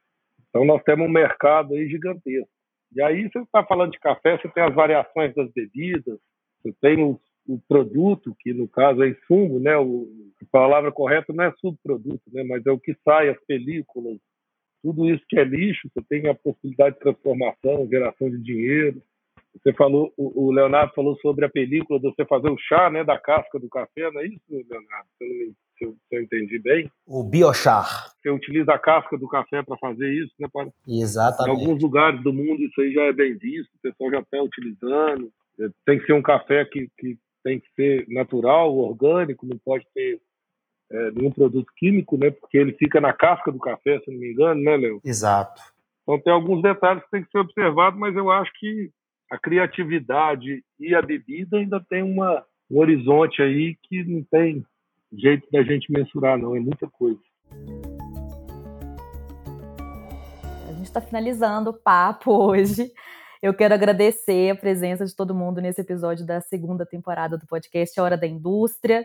[0.49, 2.49] Então nós temos um mercado aí gigantesco.
[2.95, 6.19] E aí você está falando de café, você tem as variações das bebidas,
[6.63, 9.77] você tem o, o produto, que no caso é insumo, né?
[9.77, 10.09] O,
[10.41, 12.45] a palavra correta não é subproduto, né?
[12.45, 14.17] mas é o que sai, as películas,
[14.81, 19.03] tudo isso que é lixo, você tem a possibilidade de transformação, geração de dinheiro.
[19.55, 23.19] Você falou, o, Leonardo falou sobre a película de você fazer o chá, né, da
[23.19, 25.09] casca do café, não é isso, Leonardo?
[25.17, 26.91] Se eu, me, se eu, se eu entendi bem.
[27.07, 28.13] O biochar.
[28.21, 30.49] Você utiliza a casca do café para fazer isso, né?
[30.53, 30.69] Para...
[30.87, 31.57] Exatamente.
[31.57, 34.43] Em alguns lugares do mundo isso aí já é bem visto, o pessoal já está
[34.43, 35.31] utilizando.
[35.61, 39.87] É, tem que ser um café que, que tem que ser natural, orgânico, não pode
[39.95, 40.21] ter
[40.91, 42.31] é, nenhum produto químico, né?
[42.31, 45.01] Porque ele fica na casca do café, se não me engano, né, Léo?
[45.05, 45.61] Exato.
[46.03, 48.91] Então tem alguns detalhes que tem que ser observado, mas eu acho que
[49.31, 54.65] a criatividade e a bebida ainda tem uma, um horizonte aí que não tem
[55.19, 56.55] jeito da gente mensurar, não.
[56.55, 57.21] É muita coisa.
[60.69, 62.93] A gente está finalizando o papo hoje.
[63.43, 68.01] Eu quero agradecer a presença de todo mundo nesse episódio da segunda temporada do podcast
[68.01, 69.05] Hora da Indústria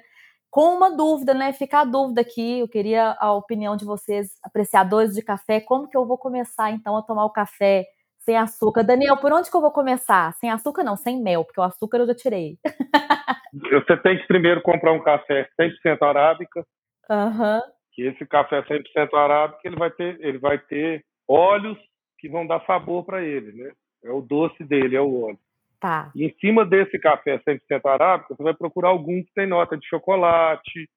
[0.50, 1.54] com uma dúvida, né?
[1.54, 5.96] Fica a dúvida aqui, eu queria a opinião de vocês, apreciadores de café, como que
[5.96, 7.86] eu vou começar então a tomar o café
[8.30, 8.84] sem açúcar?
[8.84, 10.32] Daniel, por onde que eu vou começar?
[10.34, 12.58] Sem açúcar não, sem mel, porque o açúcar eu já tirei.
[13.72, 16.64] Você tem que primeiro comprar um café 100% arábica.
[17.10, 17.60] Uhum.
[17.92, 21.80] Que esse café 100% arábica, ele vai ter, ele vai ter óleos
[22.20, 23.72] que vão dar sabor para ele, né?
[24.04, 25.40] É o doce dele, é o óleo.
[25.80, 26.12] Tá.
[26.14, 29.88] E em cima desse café 100% arábica, você vai procurar algum que tem nota de
[29.88, 30.88] chocolate,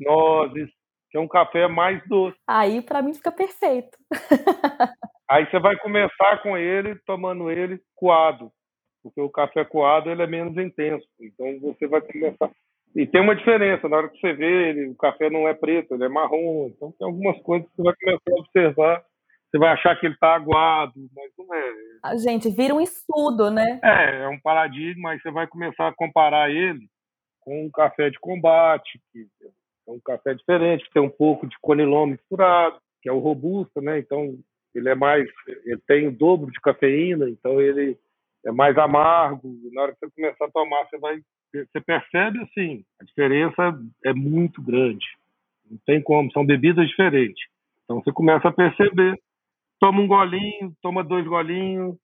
[0.00, 0.68] nozes,
[1.10, 2.36] que é um café mais doce.
[2.48, 3.96] Aí, para mim, fica perfeito.
[5.32, 8.50] Aí você vai começar com ele, tomando ele coado,
[9.02, 11.06] porque o café coado ele é menos intenso.
[11.20, 12.50] Então, você vai começar...
[12.94, 15.94] E tem uma diferença, na hora que você vê, ele, o café não é preto,
[15.94, 16.66] ele é marrom.
[16.66, 19.04] Então, tem algumas coisas que você vai começar a observar
[19.52, 21.72] você vai achar que ele está aguado, mas não é.
[22.02, 23.78] A gente vira um estudo, né?
[23.84, 26.88] É, é um paradigma, e você vai começar a comparar ele
[27.40, 31.54] com um café de combate, que é um café diferente, que tem um pouco de
[31.60, 33.98] conilon misturado, que é o robusto, né?
[33.98, 34.38] Então,
[34.74, 35.28] ele é mais,
[35.64, 37.98] ele tem o dobro de cafeína, então ele
[38.44, 39.54] é mais amargo.
[39.72, 41.20] Na hora que você começar a tomar, você vai,
[41.52, 45.06] você percebe assim, a diferença é muito grande.
[45.70, 47.42] Não tem como, são bebidas diferentes.
[47.84, 49.18] Então você começa a perceber
[49.82, 51.96] toma um golinho, toma dois golinhos,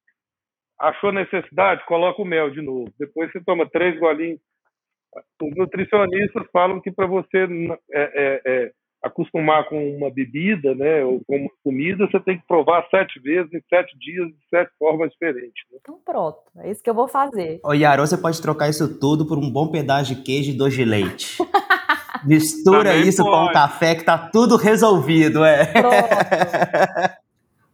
[0.80, 2.92] achou necessidade, coloca o mel de novo.
[2.98, 4.40] Depois você toma três golinhos.
[5.40, 7.46] Os nutricionistas falam que para você
[7.92, 8.72] é, é, é,
[9.02, 13.52] acostumar com uma bebida, né, ou com uma comida, você tem que provar sete vezes
[13.52, 15.62] em sete dias de sete formas diferentes.
[15.70, 15.78] Né?
[15.80, 17.60] Então pronto, é isso que eu vou fazer.
[17.64, 20.76] Ô Yaro, você pode trocar isso tudo por um bom pedaço de queijo e doce
[20.76, 21.38] de leite.
[22.24, 23.36] Mistura Também isso pode.
[23.36, 25.66] com o café que tá tudo resolvido, é.
[25.66, 25.94] Pronto.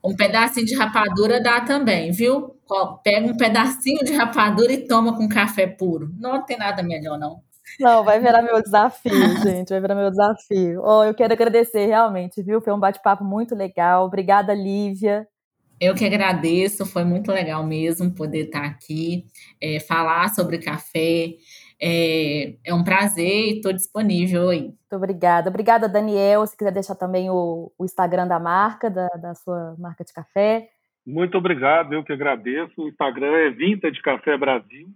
[0.04, 2.54] Um pedacinho de rapadura dá também, viu?
[3.02, 6.10] Pega um pedacinho de rapadura e toma com café puro.
[6.18, 7.40] Não tem nada melhor, não.
[7.80, 9.12] Não, vai virar meu desafio,
[9.42, 9.70] gente.
[9.70, 10.82] Vai virar meu desafio.
[10.84, 12.60] Oh, eu quero agradecer realmente, viu?
[12.60, 14.06] Foi um bate-papo muito legal.
[14.06, 15.26] Obrigada, Lívia.
[15.80, 19.26] Eu que agradeço, foi muito legal mesmo poder estar aqui,
[19.60, 21.34] é, falar sobre café.
[21.82, 24.62] É, é um prazer e estou disponível aí.
[24.62, 25.50] Muito obrigada.
[25.50, 26.46] Obrigada, Daniel.
[26.46, 30.68] Se quiser deixar também o, o Instagram da marca, da, da sua marca de café.
[31.04, 32.72] Muito obrigado, eu que agradeço.
[32.78, 34.88] O Instagram é Vintage Café Brasil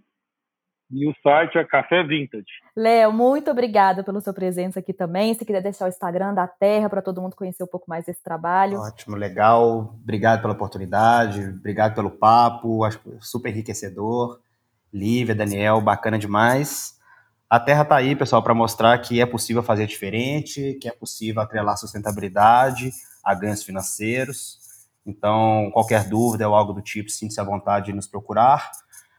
[0.91, 2.45] e o site é Café Vintage.
[2.75, 5.33] Léo, muito obrigada pela sua presença aqui também.
[5.33, 8.23] Se quiser deixar o Instagram da Terra para todo mundo conhecer um pouco mais desse
[8.23, 8.79] trabalho.
[8.79, 9.95] Ótimo, legal.
[10.01, 14.39] Obrigado pela oportunidade, obrigado pelo papo, acho super enriquecedor.
[14.91, 16.97] Lívia, Daniel, bacana demais.
[17.49, 21.41] A Terra está aí, pessoal, para mostrar que é possível fazer diferente, que é possível
[21.41, 22.91] atrelar sustentabilidade
[23.23, 24.57] a ganhos financeiros.
[25.05, 28.69] Então, qualquer dúvida ou algo do tipo, sinta-se à vontade de nos procurar.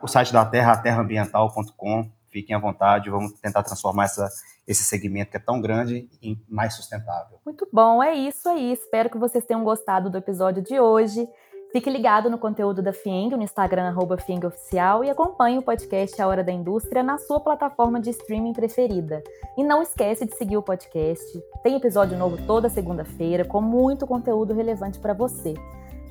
[0.03, 2.11] O site da Terra, terraambiental.com.
[2.31, 4.29] Fiquem à vontade, vamos tentar transformar essa,
[4.67, 7.39] esse segmento que é tão grande em mais sustentável.
[7.45, 8.73] Muito bom, é isso aí.
[8.73, 11.29] Espero que vocês tenham gostado do episódio de hoje.
[11.73, 16.27] Fique ligado no conteúdo da FIENG no Instagram, arroba Oficial, e acompanhe o podcast A
[16.27, 19.23] Hora da Indústria na sua plataforma de streaming preferida.
[19.57, 21.25] E não esquece de seguir o podcast.
[21.63, 25.55] Tem episódio novo toda segunda-feira, com muito conteúdo relevante para você.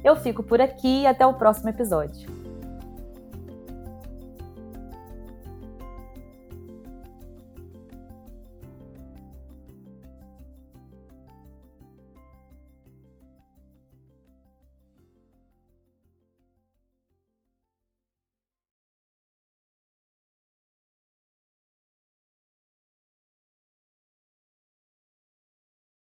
[0.01, 2.48] Eu fico por aqui e até o próximo episódio.